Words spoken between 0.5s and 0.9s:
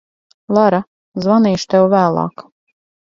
Lara,